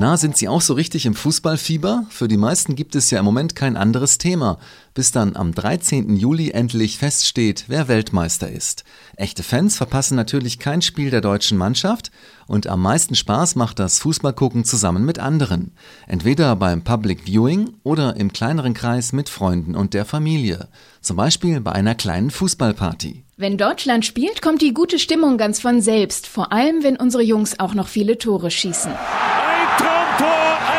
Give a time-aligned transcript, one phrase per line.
[0.00, 2.06] Na, sind Sie auch so richtig im Fußballfieber?
[2.08, 4.60] Für die meisten gibt es ja im Moment kein anderes Thema,
[4.94, 6.14] bis dann am 13.
[6.14, 8.84] Juli endlich feststeht, wer Weltmeister ist.
[9.16, 12.12] Echte Fans verpassen natürlich kein Spiel der deutschen Mannschaft
[12.46, 15.72] und am meisten Spaß macht das Fußballgucken zusammen mit anderen.
[16.06, 20.68] Entweder beim Public Viewing oder im kleineren Kreis mit Freunden und der Familie.
[21.00, 23.24] Zum Beispiel bei einer kleinen Fußballparty.
[23.36, 27.58] Wenn Deutschland spielt, kommt die gute Stimmung ganz von selbst, vor allem wenn unsere Jungs
[27.58, 28.92] auch noch viele Tore schießen.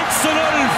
[0.09, 0.36] Traumtor 1 zu 0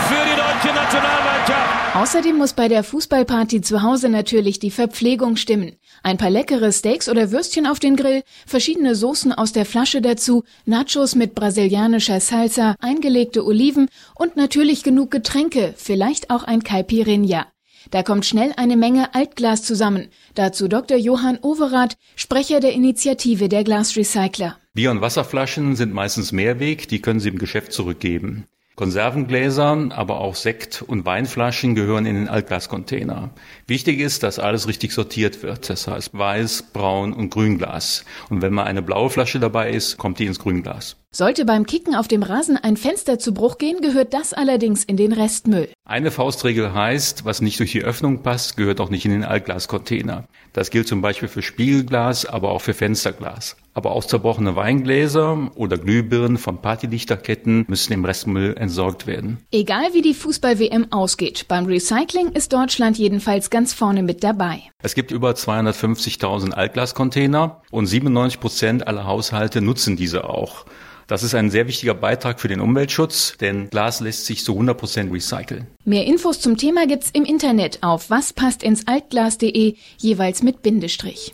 [0.10, 1.96] für die deutsche Nationalmannschaft.
[1.96, 5.74] Außerdem muss bei der Fußballparty zu Hause natürlich die Verpflegung stimmen.
[6.04, 10.44] Ein paar leckere Steaks oder Würstchen auf den Grill, verschiedene Soßen aus der Flasche dazu,
[10.66, 17.46] Nachos mit brasilianischer Salsa, eingelegte Oliven und natürlich genug Getränke, vielleicht auch ein Caipirinha.
[17.90, 20.10] Da kommt schnell eine Menge Altglas zusammen.
[20.36, 20.98] Dazu Dr.
[20.98, 24.58] Johann Overath, Sprecher der Initiative der Glasrecycler.
[24.74, 28.46] Bier- und Wasserflaschen sind meistens Mehrweg, die können Sie im Geschäft zurückgeben.
[28.82, 33.30] Konservengläser, aber auch Sekt- und Weinflaschen gehören in den Altglascontainer.
[33.68, 35.70] Wichtig ist, dass alles richtig sortiert wird.
[35.70, 38.06] Das heißt Weiß, Braun und Grünglas.
[38.32, 40.96] Und wenn mal eine blaue Flasche dabei ist, kommt die ins Grünglas.
[41.12, 44.98] Sollte beim Kicken auf dem Rasen ein Fenster zu Bruch gehen, gehört das allerdings in
[44.98, 45.70] den Restmüll.
[45.86, 50.26] Eine Faustregel heißt, was nicht durch die Öffnung passt, gehört auch nicht in den Altglascontainer.
[50.54, 53.58] Das gilt zum Beispiel für Spiegelglas, aber auch für Fensterglas.
[53.74, 59.40] Aber auch zerbrochene Weingläser oder Glühbirnen von Partylichterketten müssen im Restmüll entsorgt werden.
[59.52, 64.62] Egal wie die Fußball-WM ausgeht, beim Recycling ist Deutschland jedenfalls ganz vorne mit dabei.
[64.84, 70.66] Es gibt über 250.000 Altglascontainer und 97 Prozent aller Haushalte nutzen diese auch.
[71.12, 74.78] Das ist ein sehr wichtiger Beitrag für den Umweltschutz, denn Glas lässt sich zu 100
[74.78, 75.68] Prozent recyceln.
[75.84, 81.34] Mehr Infos zum Thema gibt's im Internet auf waspasstinsaltglas.de, jeweils mit Bindestrich.